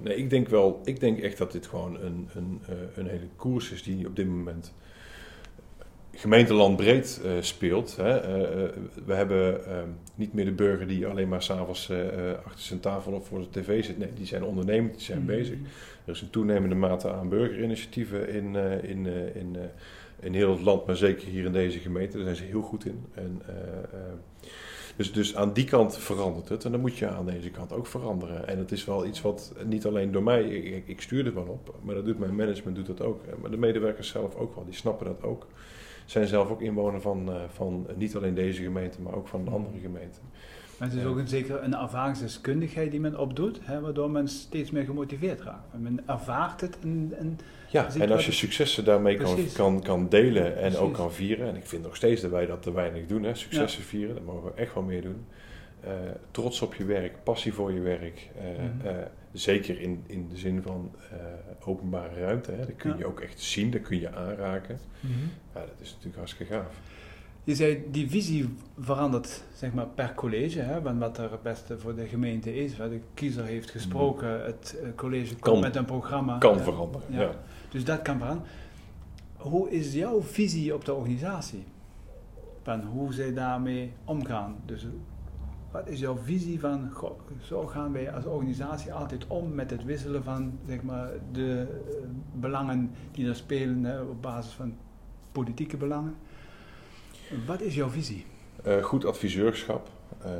[0.00, 3.28] nee, ik denk wel, ik denk echt dat dit gewoon een, een, uh, een hele
[3.36, 4.74] koers is die op dit moment
[6.14, 7.96] gemeenteland breed uh, speelt.
[7.96, 8.20] Hè.
[9.04, 9.60] we hebben
[10.14, 11.90] niet meer de burger die alleen maar s'avonds
[12.44, 13.98] achter zijn tafel of voor de tv zit.
[13.98, 15.36] Nee, die zijn ondernemend, die zijn mm -hmm.
[15.36, 15.58] bezig.
[16.04, 19.56] Er is een toenemende mate aan burgerinitiatieven in, in, in,
[20.20, 22.16] in heel het land, maar zeker hier in deze gemeente.
[22.16, 23.04] Daar zijn ze heel goed in.
[23.14, 23.42] En,
[24.96, 26.64] dus, dus aan die kant verandert het.
[26.64, 28.48] En dan moet je aan deze kant ook veranderen.
[28.48, 31.46] En het is wel iets wat niet alleen door mij, ik, ik stuur het wel
[31.46, 33.22] op, maar dat doet mijn management doet dat ook.
[33.40, 35.46] Maar de medewerkers zelf ook wel, die snappen dat ook.
[36.06, 39.78] Zijn zelf ook inwoner van, uh, van niet alleen deze gemeente, maar ook van andere
[39.78, 40.22] gemeenten.
[40.82, 44.70] Maar het is ook een, zeker een ervaringsdeskundigheid die men opdoet, hè, waardoor men steeds
[44.70, 45.78] meer gemotiveerd raakt.
[45.78, 50.46] Men ervaart het en, en ja, en als je successen daarmee kan, kan, kan delen
[50.46, 50.78] en Precies.
[50.78, 51.48] ook kan vieren.
[51.48, 53.88] En ik vind nog steeds dat wij dat te weinig doen, hè, successen ja.
[53.88, 54.14] vieren.
[54.14, 55.24] Daar mogen we echt wel meer doen.
[55.84, 55.90] Uh,
[56.30, 58.28] trots op je werk, passie voor je werk.
[58.36, 58.90] Uh, mm -hmm.
[58.90, 58.96] uh,
[59.32, 60.94] zeker in, in de zin van
[61.64, 62.50] openbare ruimte.
[62.50, 62.66] Hè.
[62.66, 62.96] Dat kun ja.
[62.98, 64.78] je ook echt zien, dat kun je aanraken.
[65.00, 65.30] Mm -hmm.
[65.54, 66.80] Ja, dat is natuurlijk hartstikke gaaf.
[67.44, 71.78] Je zei, die visie verandert zeg maar, per college, hè, want wat er het beste
[71.78, 72.76] voor de gemeente is.
[72.76, 74.44] Wat de kiezer heeft gesproken, mm.
[74.44, 76.38] het college komt kan, met een programma.
[76.38, 77.20] Kan veranderen, ja.
[77.20, 77.34] ja.
[77.70, 78.50] Dus dat kan veranderen.
[79.36, 81.64] Hoe is jouw visie op de organisatie?
[82.62, 84.56] Van hoe zij daarmee omgaan?
[84.66, 84.86] Dus
[85.70, 89.84] wat is jouw visie van, goh, zo gaan wij als organisatie altijd om met het
[89.84, 92.06] wisselen van zeg maar, de uh,
[92.40, 94.74] belangen die er spelen hè, op basis van
[95.32, 96.14] politieke belangen?
[97.46, 98.24] Wat is jouw visie?
[98.66, 99.88] Uh, goed adviseurschap,
[100.26, 100.30] uh,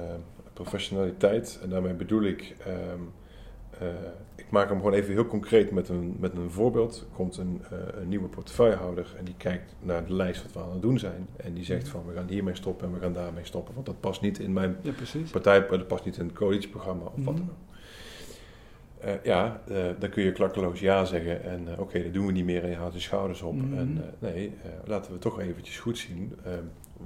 [0.53, 3.89] professionaliteit en daarmee bedoel ik uh,
[4.35, 6.99] ik maak hem gewoon even heel concreet met een, met een voorbeeld.
[6.99, 7.63] Er komt een,
[8.01, 11.27] een, nieuwe portefeuillehouder en die kijkt naar de lijst wat we aan het doen zijn.
[11.37, 13.75] En die zegt van we gaan hiermee stoppen en we gaan daarmee stoppen.
[13.75, 14.93] Want dat past niet in mijn ja,
[15.31, 17.71] partij, dat past niet in het coalitieprogramma of mm wat dan ook.
[19.05, 22.33] Uh, ja, uh, dan kun je klakkeloos ja zeggen en oké, okay, dat doen we
[22.33, 23.55] niet meer en je houdt je schouders op.
[23.55, 23.79] Mm -hmm.
[23.79, 24.53] En nee,
[24.85, 26.33] laten we toch eventjes goed zien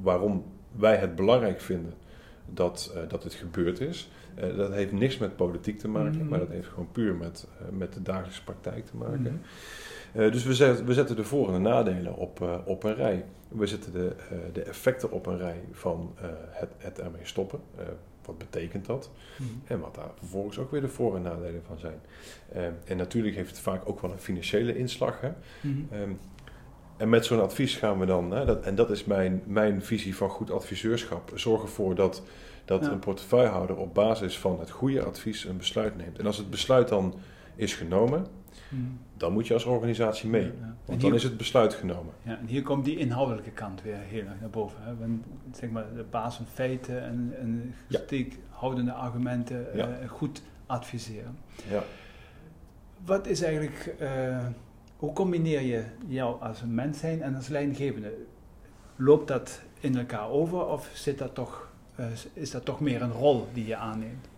[0.02, 1.94] waarom wij het belangrijk vinden
[2.46, 4.10] dat, uh, dat het gebeurd is.
[4.38, 6.28] Uh, dat heeft niks met politiek te maken, mm -hmm.
[6.28, 9.20] maar dat heeft gewoon puur met, uh, met de dagelijkse praktijk te maken.
[9.20, 9.40] Mm
[10.12, 10.30] -hmm.
[10.30, 13.24] dus we, zet, we zetten de voor- en de nadelen op, op een rij.
[13.48, 14.12] We zetten de,
[14.52, 16.14] de effecten op een rij van
[16.50, 17.60] het, het ermee stoppen.
[18.24, 19.10] wat betekent dat?
[19.38, 19.62] Mm -hmm.
[19.66, 22.00] En wat daar vervolgens ook weer de voor- en nadelen van zijn.
[22.84, 25.20] en natuurlijk heeft het vaak ook wel een financiële inslag.
[25.20, 25.30] Hè?
[26.96, 30.16] En met zo'n advies gaan we dan, hè, dat, en dat is mijn, mijn visie
[30.16, 32.22] van goed adviseurschap, zorg ervoor dat,
[32.64, 32.90] dat ja.
[32.90, 36.18] een portefeuillehouder op basis van het goede advies een besluit neemt.
[36.18, 37.14] En als het besluit dan
[37.54, 38.26] is genomen,
[38.68, 38.98] hmm.
[39.16, 40.42] dan moet je als organisatie mee.
[40.42, 40.76] Ja, ja.
[40.84, 42.12] Want hier, dan is het besluit genomen.
[42.22, 44.78] Ja, en hier komt die inhoudelijke kant weer heel erg naar boven.
[44.82, 44.96] Hè?
[44.96, 51.38] Want, zeg maar, de basis van feiten en, en steekhoudende argumenten uh, goed adviseren.
[51.70, 51.82] Ja.
[53.04, 53.94] Wat is eigenlijk...
[54.00, 54.46] Uh,
[54.96, 58.14] hoe combineer je jou als een mens zijn en als leidinggevende?
[58.96, 63.12] Loopt dat in elkaar over of zit dat toch, uh, is dat toch meer een
[63.12, 64.28] rol die je aanneemt?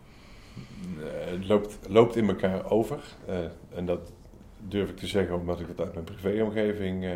[0.99, 2.99] Het loopt, loopt in elkaar over.
[3.29, 3.39] Uh,
[3.75, 4.13] en dat
[4.69, 7.07] durf ik te zeggen omdat ik het uit mijn privéomgeving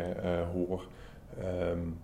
[0.53, 0.87] hoor.
[1.43, 1.97] Um,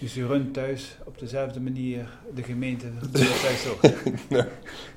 [0.00, 2.86] Dus je runt thuis op dezelfde manier de gemeente
[3.42, 3.80] thuis ook.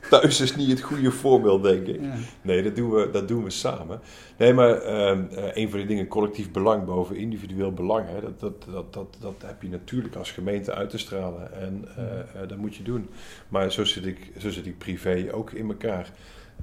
[0.09, 2.01] thuis is niet het goede voorbeeld, denk ik.
[2.01, 2.15] Ja.
[2.41, 3.99] Nee, dat doen we, dat doen we samen.
[4.37, 8.39] Nee, maar ehm, eh, een van die dingen, collectief belang boven individueel belang, hè, dat,
[8.39, 11.53] dat, dat, dat, dat heb je natuurlijk als gemeente uit te stralen.
[11.53, 13.09] En eh, eh, dat moet je doen.
[13.49, 16.11] Maar zo zit ik, zo zit ik privé ook in elkaar.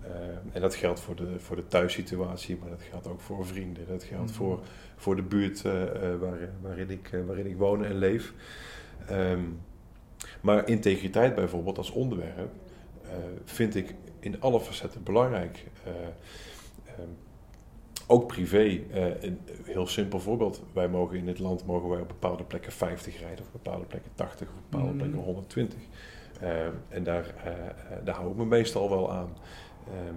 [0.02, 0.10] Eh,
[0.52, 3.86] en dat geldt voor de, voor de thuissituatie, maar dat geldt ook voor vrienden.
[3.88, 4.34] Dat geldt Mhm.
[4.34, 4.60] voor,
[4.96, 5.82] voor de buurt eh,
[6.12, 8.32] eh, waar, waarin, ik, waarin ik woon en leef.
[9.06, 9.42] Ehm,
[10.40, 12.50] maar integriteit bijvoorbeeld als onderwerp
[13.44, 15.64] vind ik in alle facetten belangrijk.
[15.84, 15.92] Eh,
[16.86, 17.08] ehm,
[18.06, 18.80] ook privé,
[19.20, 20.62] een heel simpel voorbeeld.
[20.72, 23.84] Wij mogen in dit land mogen wij op bepaalde plekken 50 rijden, of op bepaalde
[23.86, 24.98] plekken 80, of op bepaalde Mhm.
[24.98, 25.78] plekken 120.
[26.40, 27.34] Ehm, en daar,
[28.04, 29.36] daar hou ik me meestal wel aan.
[29.92, 30.14] Ehm,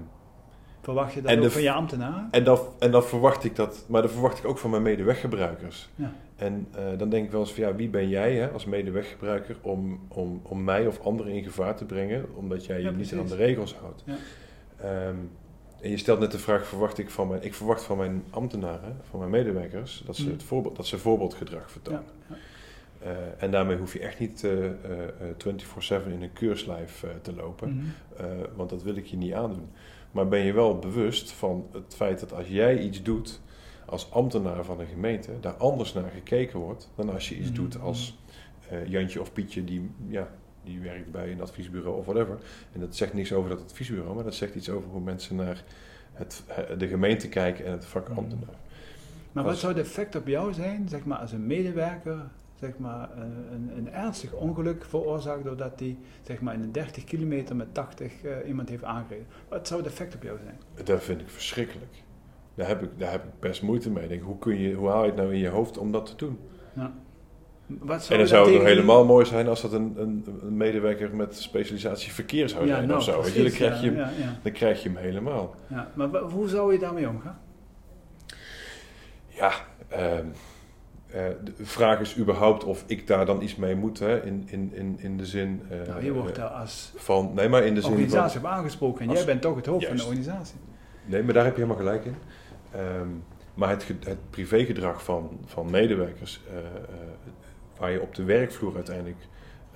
[0.81, 2.27] Verwacht je dat ook van je ambtenaren?
[2.31, 5.89] en, dan, en dan verwacht ik dat, maar dat verwacht ik ook van mijn medeweggebruikers.
[5.95, 6.13] Ja.
[6.35, 9.55] En eh, dan denk ik wel eens van ja, wie ben jij hè, als medeweggebruiker
[9.61, 13.27] om, om, om mij of anderen in gevaar te brengen, omdat jij je niet aan
[13.27, 14.03] de regels houdt.
[14.05, 14.15] Ja.
[14.77, 15.15] Ehm,
[15.81, 18.97] en je stelt net de vraag, verwacht ik van mijn, ik verwacht van mijn ambtenaren,
[19.09, 20.31] van mijn medewerkers, dat ze, Mhm.
[20.31, 22.03] het voorbeeld, dat ze voorbeeldgedrag vertonen.
[23.03, 23.09] Eh,
[23.43, 24.71] en daarmee hoef je echt niet eh, eh,
[25.19, 27.73] eh, 24-7 in een keurslijf te lopen.
[27.75, 27.85] Mhm.
[28.55, 29.69] Want dat wil ik je niet aandoen.
[30.11, 33.41] Maar ben je wel bewust van het feit dat als jij iets doet
[33.85, 37.55] als ambtenaar van een gemeente, daar anders naar gekeken wordt dan als je iets Mhm.
[37.55, 38.17] doet als
[38.87, 40.27] Jantje of Pietje die, ja,
[40.63, 42.37] die werkt bij een adviesbureau of whatever.
[42.73, 45.63] En dat zegt niks over dat adviesbureau, maar dat zegt iets over hoe mensen naar
[46.13, 46.43] het,
[46.77, 48.17] de gemeente kijken en het vak Mhm.
[48.17, 48.55] ambtenaar.
[49.31, 52.17] Maar wat zou het effect op jou zijn, zeg maar, als een medewerker
[52.61, 57.03] zeg maar, eh, een, een ernstig ongeluk veroorzaakt doordat hij zeg maar, in een 30
[57.03, 59.27] kilometer met 80 eh, iemand heeft aangereden?
[59.49, 60.85] Wat zou het effect op jou zijn?
[60.85, 62.03] Dat vind ik verschrikkelijk.
[62.55, 64.03] Daar heb ik, daar heb ik best moeite mee.
[64.03, 66.05] Ik denk, hoe, kun je, hoe haal je het nou in je hoofd om dat
[66.05, 66.39] te doen?
[66.75, 66.93] Ja.
[67.79, 71.15] Wat En dan zou het nog helemaal mooi zijn als dat een, een, een medewerker
[71.15, 73.21] met specialisatie verkeer zou ja, zijn nou, of zo.
[73.21, 74.39] Weet je, dan, krijg je hem, ja, ja.
[74.43, 75.55] dan krijg je hem helemaal.
[75.67, 77.39] Ja, Maar hoe zou je daarmee omgaan?
[79.27, 79.51] Ja,
[79.87, 80.25] ehm,
[81.13, 84.71] eh, de vraag is überhaupt of ik daar dan iets mee moet, hè, in, in,
[84.73, 87.31] in, in de zin eh, nou, je wordt daar als van...
[87.33, 87.91] Nee, maar in de zin van...
[87.99, 90.55] organisatie op aangesproken en als- jij bent toch het hoofd van de organisatie.
[91.05, 92.15] Nee, maar daar heb je helemaal gelijk in.
[92.71, 93.07] Ehm,
[93.53, 96.55] maar het, het privégedrag van, van medewerkers, eh,
[97.79, 99.17] waar je op de werkvloer uiteindelijk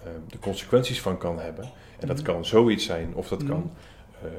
[0.03, 1.65] eh, de consequenties van kan hebben.
[1.99, 2.25] En dat Mhm.
[2.25, 3.51] kan zoiets zijn, of dat Mhm.
[3.51, 3.71] kan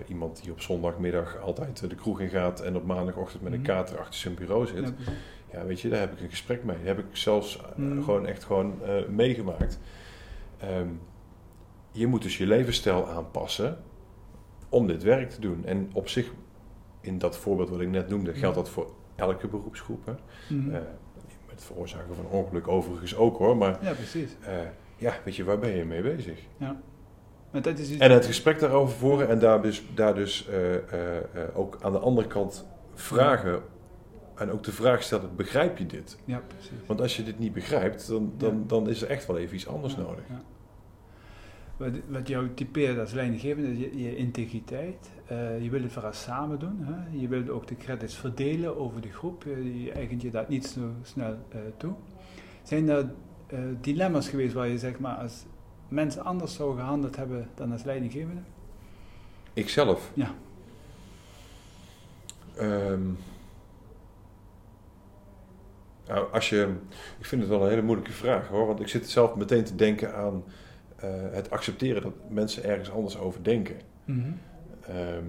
[0.08, 3.68] iemand die op zondagmiddag altijd de kroeg in gaat en op maandagochtend met een Mhm.
[3.68, 4.76] kater achter zijn bureau zit.
[4.98, 5.12] Ja,
[5.52, 6.76] Ja, weet je, daar heb ik een gesprek mee.
[6.76, 8.02] Dat heb ik zelfs eh, Mhm.
[8.02, 9.78] gewoon echt gewoon eh, meegemaakt.
[10.58, 10.88] Ehm,
[11.92, 13.78] je moet dus je levensstijl aanpassen
[14.68, 15.64] om dit werk te doen.
[15.64, 16.32] En op zich,
[17.00, 20.06] in dat voorbeeld wat ik net noemde, geldt dat voor elke beroepsgroep.
[20.06, 20.12] Hè?
[20.56, 20.74] Mhm.
[20.74, 20.80] Eh,
[21.48, 23.56] met veroorzaken van ongeluk overigens ook hoor.
[23.56, 24.36] Maar ja, precies.
[24.96, 26.38] ja, weet je, waar ben je mee bezig?
[27.50, 28.00] Maar dat is iets...
[28.00, 30.48] En het gesprek daarover voeren en daar dus, daar dus
[31.54, 33.62] ook aan de andere kant vragen.
[34.36, 36.18] En ook de vraag stellen, begrijp je dit?
[36.24, 36.86] Ja, precies.
[36.86, 39.66] Want als je dit niet begrijpt, dan, dan, dan is er echt wel even iets
[39.66, 40.24] anders Ja, nodig.
[40.28, 40.42] ja.
[41.76, 45.10] Wat, wat jou typeert als leidinggevende is je, je integriteit.
[45.26, 46.78] Eh, je wil het vooral samen doen.
[46.80, 47.18] Hè?
[47.20, 49.44] Je wilt ook de credits verdelen over de groep.
[49.84, 51.92] Je eigent je dat niet zo snel eh, toe.
[52.62, 53.10] Zijn er
[53.46, 55.44] eh, dilemma's geweest waar je zeg maar als
[55.88, 58.40] mensen anders zouden gehandeld hebben dan als leidinggevende?
[59.52, 60.10] Ikzelf?
[60.14, 60.34] Ja.
[62.56, 63.00] Ehm,
[66.08, 66.68] nou, als je,
[67.18, 69.74] ik vind het wel een hele moeilijke vraag hoor, want ik zit zelf meteen te
[69.74, 70.44] denken aan
[70.96, 73.76] eh, het accepteren dat mensen ergens anders over denken.
[74.86, 75.24] Ehm,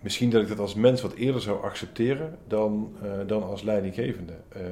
[0.00, 4.32] misschien dat ik dat als mens wat eerder zou accepteren dan, eh, dan als leidinggevende.
[4.48, 4.62] Eh,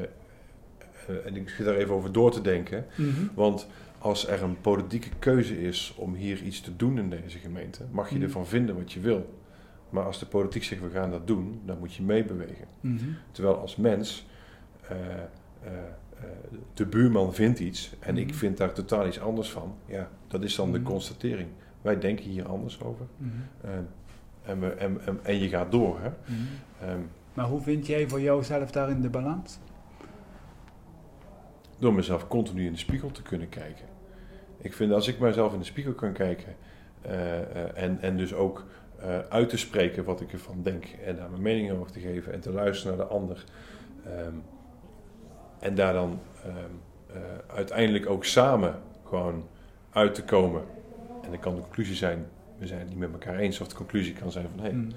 [1.26, 2.86] en ik zit daar even over door te denken.
[2.96, 3.10] Mhm.
[3.34, 3.66] Want
[3.98, 8.08] als er een politieke keuze is om hier iets te doen in deze gemeente, mag
[8.08, 8.24] je Mhm.
[8.24, 9.34] ervan vinden wat je wil.
[9.90, 12.66] Maar als de politiek zegt we gaan dat doen, dan moet je meebewegen.
[12.80, 13.04] Mhm.
[13.32, 14.26] Terwijl als mens,
[16.74, 18.34] de buurman vindt iets en ik Mhm.
[18.36, 19.74] vind daar totaal iets anders van.
[19.86, 20.86] Ja, dat is dan de Mhm.
[20.88, 21.48] constatering.
[21.82, 23.06] Wij denken hier anders over.
[23.16, 23.30] Mhm.
[23.60, 23.70] Eh,
[24.42, 26.00] en, we, en, en, en je gaat door.
[26.00, 26.10] Hè?
[26.86, 27.00] Ehm,
[27.34, 29.58] Maar hoe vind jij voor jouzelf daarin de balans?
[31.78, 33.84] door mezelf continu in de spiegel te kunnen kijken.
[34.58, 36.54] Ik vind als ik mezelf in de spiegel kan kijken
[37.02, 38.64] eh, eh, en, en dus ook
[38.98, 42.32] eh, uit te spreken wat ik ervan denk en daar mijn mening over te geven
[42.32, 43.44] en te luisteren naar de ander
[44.04, 44.34] ehm,
[45.58, 46.54] en daar dan ehm,
[47.06, 47.22] eh,
[47.54, 49.44] uiteindelijk ook samen gewoon
[49.90, 50.62] uit te komen.
[51.22, 52.26] En dan kan de conclusie zijn,
[52.58, 54.90] we zijn het niet met elkaar eens, of de conclusie kan zijn van hé, Mhm.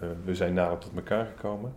[0.00, 1.72] eh, we zijn nader tot elkaar gekomen.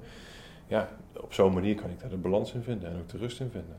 [0.68, 3.40] Ja, op zo'n manier kan ik daar de balans in vinden en ook de rust
[3.40, 3.76] in vinden.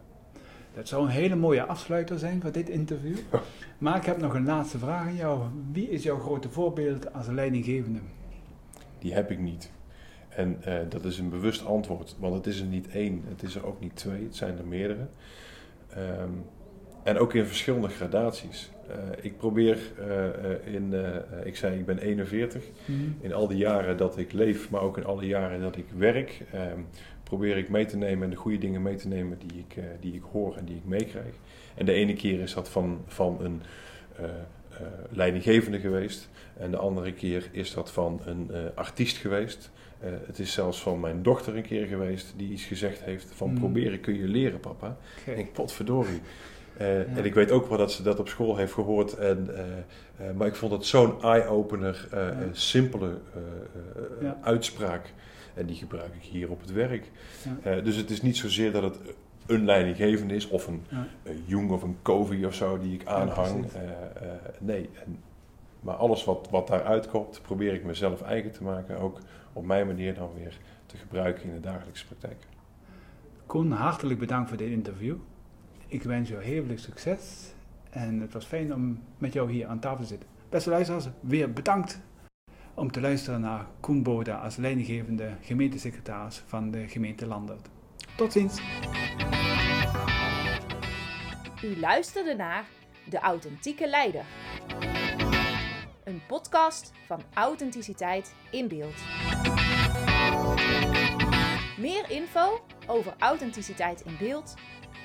[0.74, 3.16] Dat zou een hele mooie afsluiter zijn van dit interview.
[3.78, 5.40] Maar ik heb nog een laatste vraag aan jou.
[5.72, 7.98] Wie is jouw grote voorbeeld als leidinggevende?
[8.98, 9.70] Die heb ik niet.
[10.36, 13.54] En uh, dat is een bewust antwoord, want het is er niet één, het is
[13.54, 15.06] er ook niet twee, het zijn er meerdere.
[15.98, 16.44] Um,
[17.02, 18.70] en ook in verschillende gradaties.
[18.88, 20.94] Uh, ik probeer uh, in,
[21.44, 23.16] ik zei ik ben 41, mm.
[23.20, 26.42] in al die jaren dat ik leef, maar ook in alle jaren dat ik werk,
[26.54, 26.86] um,
[27.22, 30.14] probeer ik mee te nemen en de goede dingen mee te nemen die ik, die
[30.14, 31.34] ik hoor en die ik meekrijg.
[31.74, 33.62] En de ene keer is dat van, van een
[35.10, 39.70] leidinggevende geweest en de andere keer is dat van een artiest geweest.
[40.04, 43.50] Uh, het is zelfs van mijn dochter een keer geweest die iets gezegd heeft van
[43.50, 43.58] mm.
[43.58, 44.96] proberen kun je leren papa.
[45.20, 45.34] Okay.
[45.34, 46.20] En ik potverdorie.
[46.80, 49.12] Uh, En ik weet ook wel dat ze dat op school heeft gehoord.
[49.12, 49.48] En,
[50.20, 52.34] uh, maar ik vond het zo'n eye-opener, ja.
[52.52, 53.18] simpele
[54.20, 54.38] ja.
[54.42, 55.12] uitspraak.
[55.54, 57.10] En die gebruik ik hier op het werk.
[57.84, 58.98] Dus het is niet zozeer dat het
[59.46, 60.82] een leidinggevende is, of een,
[61.22, 63.66] een Jung of een Covey of zo die ik aanhang.
[64.58, 65.18] nee, en,
[65.80, 68.98] maar alles wat, wat daaruit komt, probeer ik mezelf eigen te maken.
[68.98, 69.18] Ook
[69.52, 72.46] op mijn manier dan weer te gebruiken in de dagelijkse praktijk.
[73.46, 75.16] Koen, hartelijk bedankt voor dit interview.
[75.86, 77.54] Ik wens jou heel veel succes
[77.90, 80.28] en het was fijn om met jou hier aan tafel te zitten.
[80.48, 82.00] Beste luisteraars, weer bedankt
[82.74, 87.68] om te luisteren naar Koen Boda als leidinggevende gemeentesecretaris van de gemeente Landert.
[88.16, 88.60] Tot ziens.
[91.62, 92.64] U luisterde naar
[93.04, 94.24] De Authentieke Leider.
[96.04, 98.94] Een podcast van authenticiteit in beeld.
[101.78, 104.54] Meer info over authenticiteit in beeld